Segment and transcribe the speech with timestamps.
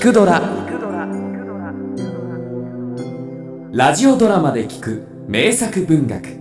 [0.00, 0.40] 聞くドラ」
[3.70, 6.40] ラジオドラマで聞く名作文学。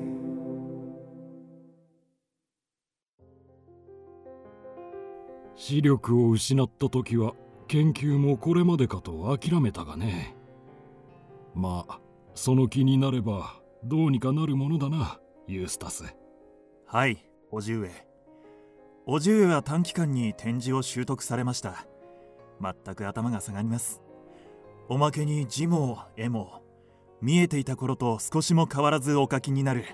[5.58, 7.34] 視力を失った時は
[7.68, 10.38] 研究もこれまでかと諦めたがね。
[11.54, 12.00] まあ
[12.36, 16.06] その気になればどうにかなるものだなユースタス。
[16.86, 17.90] はい叔父上。
[19.06, 21.86] 叔父上は短期間に展示を習得されました
[22.62, 24.02] 全く頭が下がります。
[24.88, 26.64] おまけに字も絵も
[27.22, 29.86] 見えていた頃と少しも変わらずお書きになる。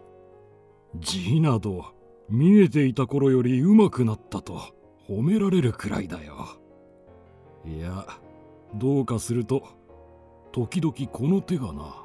[0.96, 1.94] 字など
[2.30, 4.62] 見えていた頃より上手くなったと
[5.08, 6.48] 褒められるくらいだよ。
[7.66, 8.05] いや
[8.76, 9.63] どうかすると
[10.52, 11.96] 時々この手がな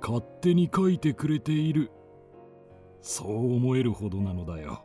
[0.00, 1.90] 勝手に書いてくれている。
[3.02, 4.84] そう思えるほどなのだよ。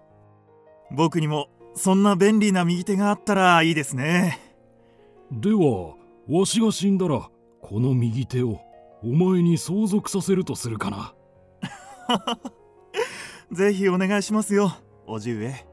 [0.92, 4.49] 僕にもそんな便利な右手があったらいいですね
[5.32, 5.96] では
[6.28, 7.30] わしが死んだら
[7.62, 8.60] この右手を
[9.04, 11.16] お前に相続させるとするかな。
[13.52, 14.72] ぜひお願いしますよ
[15.08, 15.66] 叔父上。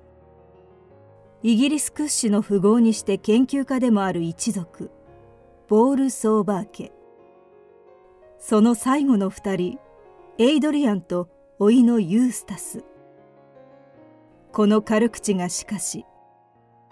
[1.43, 4.91] イギリス屈指の富豪にして研究家でもある一族
[5.69, 6.93] ボール・ソーバー家。
[8.39, 9.79] その最後の二人
[10.39, 12.85] エイドリアンと甥のユースタス。
[14.53, 16.05] この軽口がしかし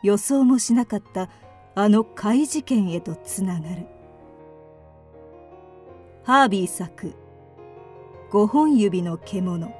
[0.02, 1.30] 予想もしなかった
[1.76, 3.86] あの怪事件へとつながる。
[6.22, 7.14] ハービー作
[8.30, 9.74] 「五本指の獣」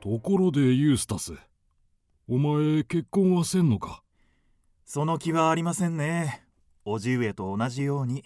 [0.00, 1.34] ところでユースタス
[2.28, 4.04] お前結婚はせんのか？
[4.84, 6.46] その気はありませんね。
[6.84, 8.24] 叔父上と同じように。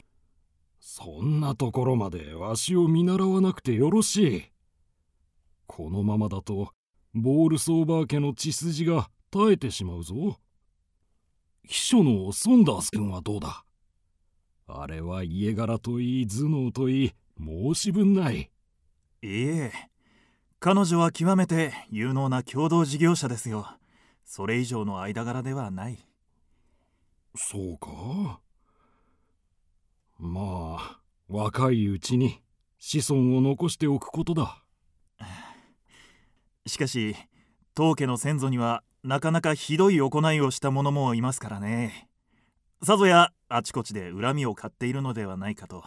[0.79, 4.43] そんなところまでわしを見習わなくてよろしい。
[5.67, 6.75] このままだと
[7.15, 10.39] ボールソーバー家の血筋が絶えてしまうぞ。
[11.65, 13.65] 秘書のソンダース君はどうだ？
[14.69, 18.51] あれは家柄といい頭脳といい申し分ない。
[19.23, 19.73] いえ。
[20.61, 23.67] 彼女は極めて有能な共同事業者ですよ。
[24.25, 25.99] それ以上の間柄ではない。
[27.35, 28.41] そうか？
[30.19, 32.41] まあ若いうちに
[32.79, 34.60] 子孫を残しておくことだ
[36.67, 37.17] しかし
[37.75, 42.09] 当家の先祖にはなかなかひどい行いをした者もいますからね。
[42.83, 45.83] さぞやあちこちで恨みを買っているのではないかと。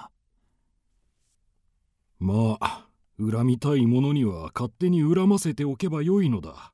[2.20, 2.88] まあ
[3.20, 6.74] 恨みたい者には勝手に恨ませておけばよいのだ。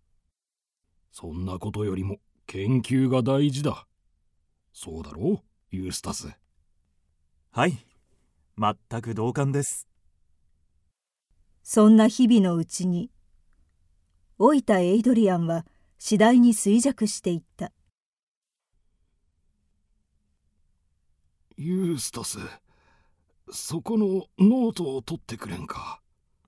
[1.12, 2.18] そんなことよりも
[2.48, 3.86] 研究が大事だ。
[4.74, 6.30] そうだろうユースタス。
[7.52, 7.78] はい。
[8.58, 9.88] 全く同感です。
[11.64, 13.12] そんな日々のうちに
[14.40, 15.66] 老いたエイドリアンは
[15.98, 17.74] 次第に衰弱していった。
[21.58, 22.40] ユースタス
[23.52, 26.00] そこのノートを取ってくれんか？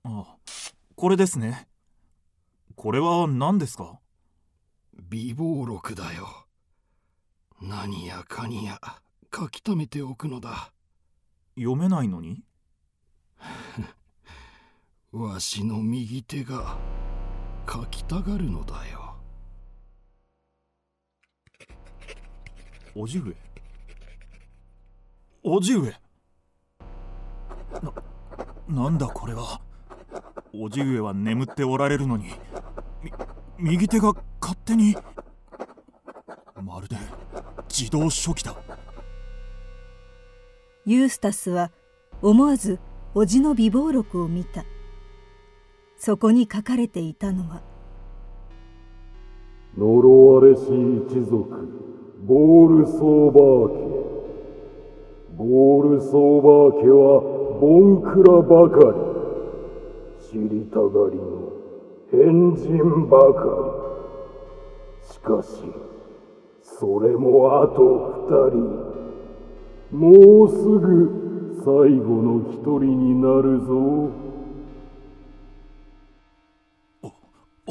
[0.04, 0.36] あ
[0.96, 1.68] これですね。
[2.76, 4.00] これは何ですか？
[5.10, 6.46] 備忘録だよ。
[7.60, 8.80] 何やかにや
[9.34, 10.72] 書き溜めておくのだ。
[11.56, 12.42] 読めないのに？
[15.12, 16.78] わしの右手が
[17.70, 19.16] 書きたがるのだよ。
[22.94, 23.34] 叔父上。
[25.42, 25.92] 叔父上。
[28.68, 29.60] ななんだこれは。
[30.52, 32.34] 叔父上は眠っておられるのに
[33.02, 33.12] み
[33.58, 34.96] 右手が勝手に。
[36.60, 36.96] まるで
[37.68, 38.54] 自動書記だ。
[40.84, 41.70] ユースタスは
[42.20, 42.78] 思わず
[43.14, 44.64] 叔父の備忘録を見た。
[46.04, 47.62] そこに書かれていたのは。
[49.78, 50.62] 呪われし
[51.06, 51.68] 一族
[52.24, 53.78] ボールソーバー家。
[55.36, 57.20] ボールソーバー家は
[57.60, 60.26] ボンクラばかり。
[60.28, 61.52] 知りたがりの
[62.10, 63.46] 変人ばか
[65.06, 65.06] り。
[65.06, 65.62] しかし
[66.62, 67.78] それもあと
[68.28, 69.96] 二人。
[69.96, 74.21] もうすぐ最後の一人になるぞ。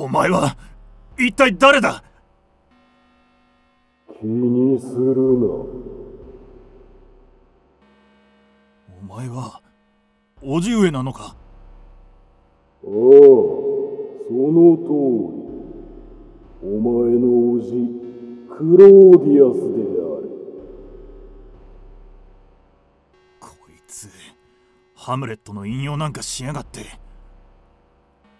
[0.01, 0.57] お前は
[1.15, 2.03] 一体誰だ？
[4.19, 5.45] 気にするな
[8.99, 9.61] お前は
[10.41, 11.35] 叔父上なのか？
[12.83, 12.95] ああそ
[14.31, 15.41] の通り。
[16.63, 17.27] お前の
[17.59, 17.69] 叔父
[18.57, 20.25] クローディアスである。
[23.39, 24.09] こいつ
[24.95, 26.87] ハムレットの引用なんかしやがって。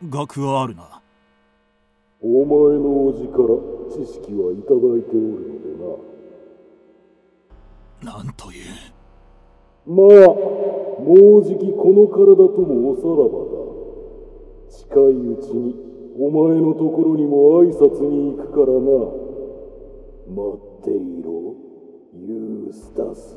[0.09, 1.00] 学はあるな
[2.23, 3.47] お前の叔父から
[3.89, 5.73] 知識はいただいておるので
[8.03, 8.13] な。
[8.13, 8.65] なんという。
[9.87, 10.05] まあ
[11.01, 13.61] もうじきこの体ともおさらばだ。
[14.69, 15.75] 近いうちに
[16.19, 19.21] お前のところにも挨拶に行くからな。
[20.29, 21.55] 待っていろ
[22.13, 23.35] ユースタス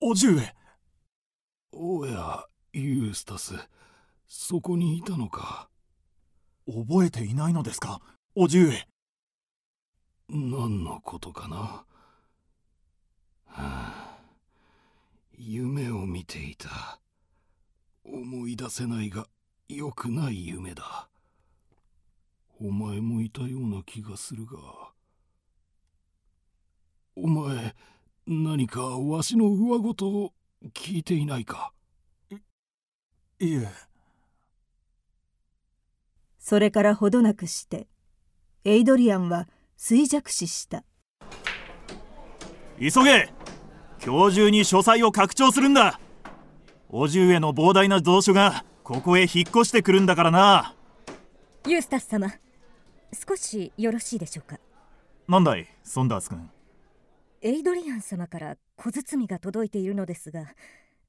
[0.00, 0.54] おじゅえ
[1.72, 3.54] おやユースタス
[4.26, 5.68] そこにいたのか
[6.66, 8.00] 覚えていないのですか
[8.34, 8.86] おじゅえ
[10.28, 11.84] 何のことかな、は
[13.46, 14.18] あ、
[15.36, 17.00] 夢を見ていた
[18.04, 19.26] 思い出せないが
[19.68, 21.08] 良くない夢だ
[22.60, 24.58] お前もいたような気がするが
[27.22, 27.74] お前
[28.26, 30.32] 何かわしの上ごとを
[30.72, 31.72] 聞いていないか？
[33.38, 33.68] いえ。
[36.38, 37.88] それからほどなくして
[38.64, 40.82] エイドリアンは衰弱死した。
[42.78, 43.32] 急げ！
[44.02, 46.00] 今日中に書斎を拡張するんだ！
[46.88, 50.74] お重への膨大な蔵書がここへ引っ越してくるんだからな。
[51.66, 52.32] ユースタス様
[53.28, 54.58] 少しよろしいでしょうか？
[55.28, 56.50] なんだいソンダース君
[57.42, 60.54] エイドリアン様から小包が届いているのですが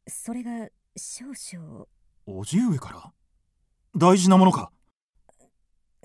[0.07, 1.85] それが少々。
[2.25, 3.11] おじ上から
[3.93, 4.71] 大事なものか？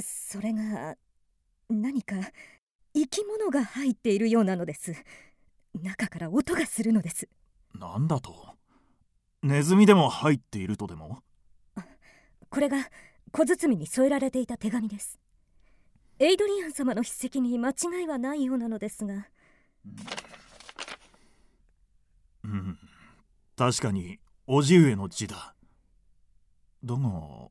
[0.00, 0.96] それが
[1.70, 2.17] 何か
[2.93, 4.94] 生き物が入っているようなのです。
[5.81, 7.28] 中から音がするのです。
[7.73, 8.34] なんだと？
[9.43, 11.23] ネズミでも入っているとでも？
[12.50, 12.78] これが
[13.31, 15.20] 小包に添えられていた手紙です。
[16.19, 19.28] エイドリアン様の筆跡に間違いはないようなのですが
[22.44, 22.79] うん。
[23.56, 25.55] 確かにおじ上の字だ。
[26.85, 27.49] だが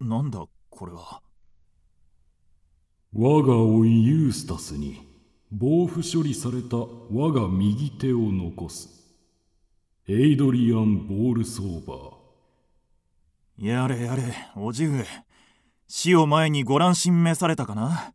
[0.00, 1.20] なんだこれは？
[3.14, 5.06] 我が甥ユースタスに
[5.50, 8.88] 防腐処理された我が右手を残す。
[10.08, 13.66] エイドリアン・ボールソーバー。
[13.66, 14.22] やれやれ
[14.56, 15.04] おじ上。
[15.86, 18.14] 死を前にご乱心召されたかな？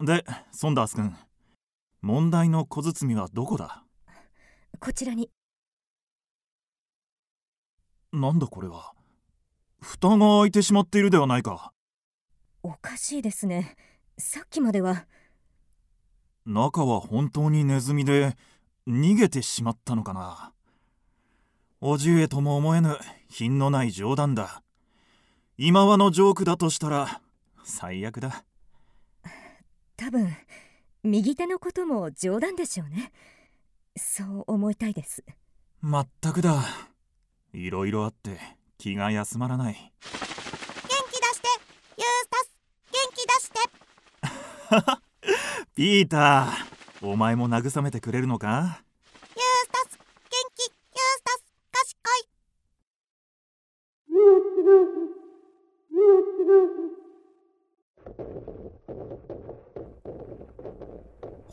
[0.00, 1.16] でソンダース君
[2.06, 3.82] 問題の小包はどこだ？
[4.78, 5.28] こちらに。
[8.12, 8.92] なんだこれは？
[9.82, 11.72] 蓋が開いてしまっているではないか。
[12.62, 13.74] おかしいですね。
[14.18, 15.08] さっきまでは。
[16.44, 18.36] 中は本当にネズミで
[18.86, 20.52] 逃げてしまったのかな。
[21.80, 22.96] おじえとも思えぬ
[23.28, 24.62] 品のない冗談だ。
[25.58, 27.20] 今はのジョークだとしたら
[27.64, 28.44] 最悪だ。
[29.96, 30.28] 多分
[31.06, 33.12] 右手のことも冗談でしょうね。
[33.96, 35.24] そう思いたいです。
[35.80, 36.62] まったくだ。
[37.52, 38.38] いろいろあって
[38.78, 39.74] 気が休まらない。
[39.74, 39.80] 元
[41.10, 41.48] 気出して
[41.96, 42.50] ユースタス
[42.92, 43.50] 元気出し
[44.96, 45.00] て。
[45.74, 48.82] ピーターお前も慰めてくれるのか？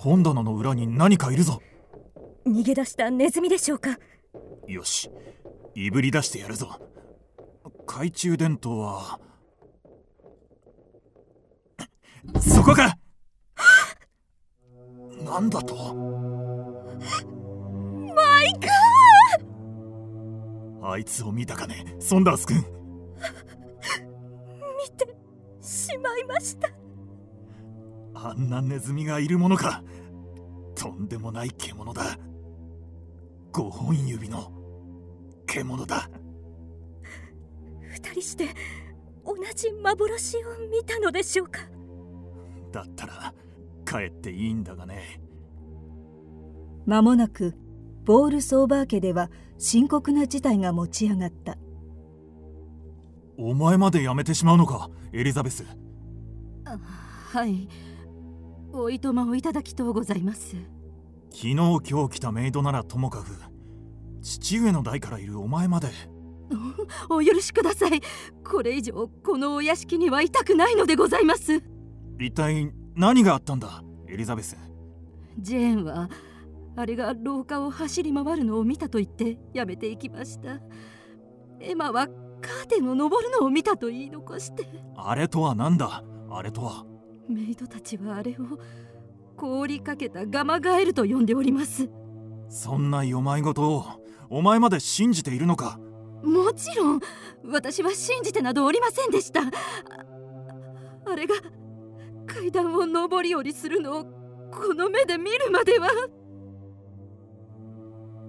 [0.03, 1.61] 本棚の裏に何かいるぞ。
[2.45, 3.97] 逃げ出したネズミでしょうか。
[4.67, 5.09] よし
[5.75, 6.77] いぶり出してやるぞ。
[7.87, 9.21] 懐中電灯は。
[12.41, 12.97] そこか
[15.23, 15.95] なんだと。
[18.13, 20.85] マイカー！
[20.91, 21.95] あいつを見たかね。
[22.01, 22.57] ソンダース君。
[22.57, 22.63] 見
[24.97, 25.07] て
[25.61, 26.69] しまいました
[28.15, 29.83] あんなネズミがいるものか。
[30.75, 32.17] とんでもない獣だ。
[33.51, 34.51] 5本指の
[35.45, 36.09] 獣だ。
[37.81, 38.47] 二人して
[39.25, 40.39] 同じ幻を
[40.71, 41.61] 見たのでしょうか。
[42.71, 43.33] だったら
[43.85, 45.21] 帰っていいんだがね。
[46.85, 47.53] 間もなく
[48.03, 51.57] ボールソーバー家では深刻な事態が持ち上がった。
[53.37, 55.63] お前まで辞めてしまうのかエリザベス。
[56.65, 57.67] はい
[58.75, 60.55] おいとまをいただきとうございます。
[61.29, 63.27] 昨日今日来たメイドならともかく
[64.23, 65.89] 父上の代からいるお前まで。
[67.07, 68.01] お許しください。
[68.43, 71.61] これ以上このお屋敷にはいたくないのでございます。
[72.19, 74.57] 一体何があったんだエリザベス。
[75.37, 76.09] ジェーンは
[76.75, 80.59] あれが廊下を走り回るのを見たと言ってやめていきました。
[81.59, 84.67] エマはカーテンを登るのを見たと言い残して。
[84.95, 86.85] あれとは何だあれとは
[87.29, 88.35] メイドたちはあれを
[89.37, 91.89] 凍りかけたガマガエルと呼んでおります。
[92.49, 93.85] そんなよまいごとを
[94.29, 95.79] お前まで信じているのか？
[96.23, 96.99] もちろん
[97.45, 99.41] 私は信じてなどおりませんでした。
[99.41, 99.51] あ
[101.05, 101.35] あれが
[102.25, 104.03] 階段を上り下りするのを
[104.51, 105.89] この目で見るまでは。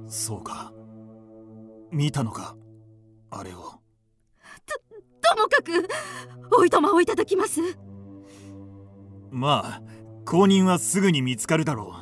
[0.07, 0.73] そうか。
[1.91, 2.57] 見たのか？
[3.31, 3.81] あれを。
[5.21, 5.89] ともかく
[6.57, 7.61] おいとまをいただきます
[9.35, 9.83] まあ
[10.25, 11.93] 公認はすぐに見つかるだろ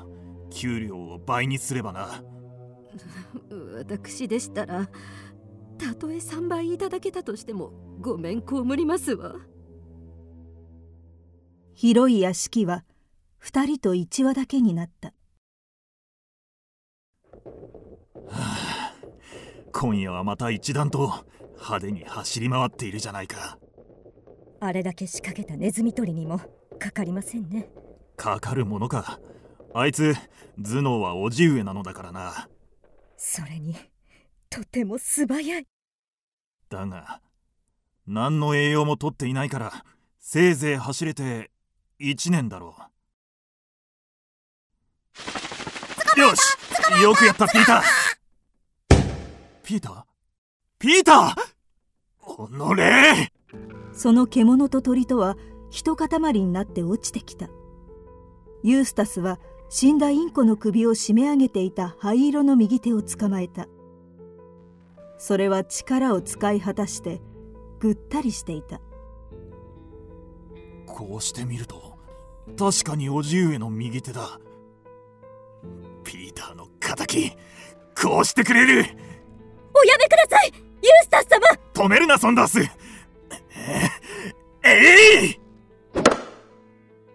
[0.48, 0.50] う。
[0.50, 2.22] 給料を倍にすればな。
[3.74, 4.90] 私でしたら
[5.78, 8.46] たとえ3倍いただけたとしてもごめん被
[8.76, 9.36] りますわ。
[11.74, 12.84] 広い屋敷は
[13.38, 15.14] 二人と一羽だけになった。
[19.72, 21.24] 今夜はまた一段と
[21.54, 23.58] 派手に走り回っているじゃないか。
[24.60, 26.40] あれだけ仕掛けたネズミ捕りにも
[26.82, 27.68] かかりませんね。
[28.16, 29.20] かかるものか。
[29.72, 30.16] あいつ
[30.58, 32.48] 頭脳は叔父上なのだからな。
[33.16, 33.76] それに
[34.50, 35.66] とても素早い。
[36.68, 37.20] だが
[38.08, 39.84] 何の栄養もとっていないから
[40.18, 41.52] せいぜい走れて
[42.00, 42.74] 1年だろ
[46.16, 46.20] う。
[46.20, 46.56] よし
[47.00, 47.82] よくやったピーター。
[49.62, 50.02] ピーター？
[50.80, 51.34] ピーター？
[52.42, 53.30] おのれ
[53.92, 55.36] その獣と鳥とは
[55.72, 57.48] 一塊になって落ちてきた。
[58.62, 63.66] ユースタスは死んだインコの首を締め上げていた灰色の右手を捕まえた。
[65.16, 67.22] それは力を使い果たして
[67.80, 68.80] ぐったりしていた。
[70.86, 71.96] こうしてみると
[72.58, 74.38] 確かに叔父上の右手だ。
[76.04, 77.32] ピーターの敵
[78.00, 78.84] こうしてくれる。
[79.74, 81.38] おやめくださいユースタス様。
[81.72, 82.60] 止めるなソンダース。
[82.60, 82.68] え
[84.64, 85.41] えい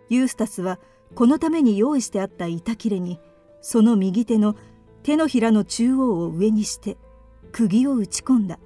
[0.10, 0.80] ユースタスは
[1.16, 3.20] このために用意してあった板切れに
[3.62, 4.56] その右手の
[5.04, 6.98] 手のひらの中央を上にして
[7.52, 8.60] 釘を打ち込んだ。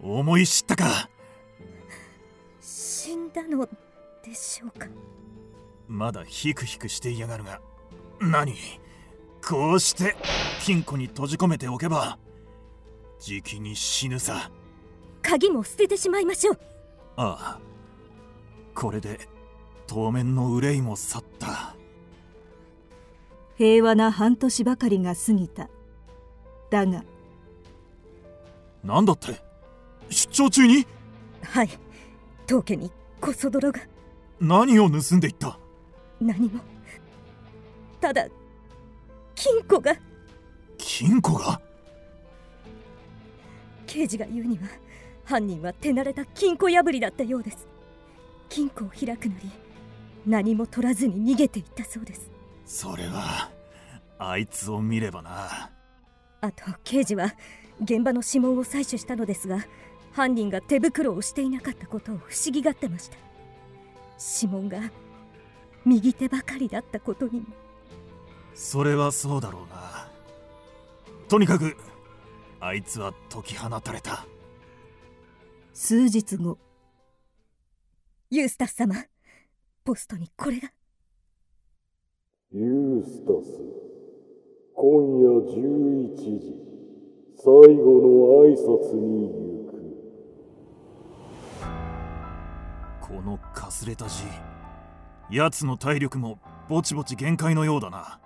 [0.00, 1.08] 思い知ったか。
[2.60, 3.68] 死んだの
[4.24, 4.88] でしょうか？
[5.88, 7.60] まだヒクヒクしていやがるが。
[8.20, 8.54] 何？
[9.46, 10.16] こうして
[10.60, 12.18] 金庫に閉じ込めておけば
[13.18, 14.50] じきに死ぬさ。
[15.22, 16.58] 鍵も捨ててしまいましょう。
[17.16, 17.71] ああ
[18.74, 19.28] これで
[19.86, 21.76] 当面の憂いも去った。
[23.56, 25.68] 平和な半年ばかりが過ぎた。
[26.70, 27.04] だが。
[28.82, 29.40] 何だって？
[30.08, 30.86] 出張中に？
[31.42, 31.68] はい。
[32.46, 33.80] 当家にこそ泥が。
[34.40, 35.58] 何を盗んでいった？
[36.20, 36.60] 何も。
[38.00, 38.26] ただ
[39.34, 39.94] 金庫が。
[40.78, 41.60] 金庫が？
[43.86, 44.62] 刑事が言うには
[45.24, 47.68] 犯人は手慣れた金庫破りだったようです
[48.52, 49.50] 金庫を開くなり
[50.26, 52.30] 何も取らずに逃げていったそうです。
[52.66, 53.50] それは
[54.18, 55.70] あいつを見ればな。
[56.42, 57.34] あと刑事は
[57.82, 59.64] 現場の指紋を採取したのですが
[60.12, 63.16] 犯人が手袋をしていなかったことを不思議がってました。
[64.42, 64.92] 指紋が
[65.86, 67.40] 右手ばかりだったことに。
[67.40, 67.46] も
[68.54, 70.08] それはそうだろうな。
[71.28, 71.74] とにかく
[72.60, 74.26] あいつは解き放たれた。
[75.72, 76.58] 数日後
[78.34, 78.94] ユースタス様。
[79.84, 80.72] ポストにこれが。
[82.50, 83.60] ユースタス。
[84.74, 86.56] 今夜11時。
[87.36, 87.60] 最後
[88.00, 88.08] の
[88.46, 89.76] 挨拶に行く。
[93.02, 94.24] このかすれた字
[95.28, 96.38] 奴の体力も
[96.70, 98.18] ぼちぼち限界のようだな。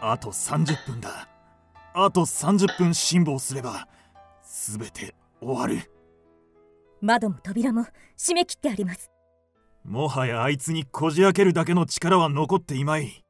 [0.00, 1.28] あと30分だ。
[1.92, 3.88] あと30分辛抱すれば
[4.72, 5.90] 全て終わる。
[7.02, 7.84] 窓も扉も
[8.16, 9.10] 閉め切ってあります。
[9.84, 13.22] もはやあいつにこじ開けるだけの力は残っていまい。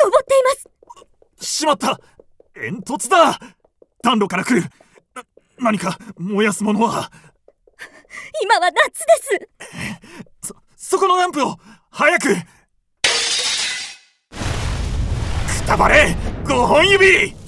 [0.00, 1.44] 登っています。
[1.44, 1.98] しまった。
[2.54, 3.38] 煙突だ。
[4.02, 4.68] 暖炉から来る。
[5.14, 5.24] な
[5.58, 7.10] 何か燃やすものは。
[8.42, 9.48] 今は夏で
[10.40, 10.48] す。
[10.48, 11.56] そそこのランプを
[11.90, 12.28] 早く。
[12.28, 12.36] く
[15.66, 17.41] たばれ5本指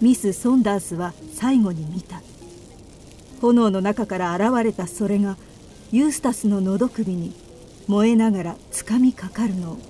[0.00, 2.19] ミス・ソンダースは最後に見た。
[3.40, 5.36] 炎の中から現れたそれが
[5.92, 7.34] ユースタスの喉首に
[7.88, 9.89] 燃えながらつかみかかるのを。